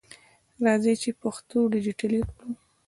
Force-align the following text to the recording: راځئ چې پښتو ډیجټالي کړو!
راځئ 0.65 0.93
چې 1.01 1.09
پښتو 1.21 1.59
ډیجټالي 1.71 2.21
کړو! 2.29 2.49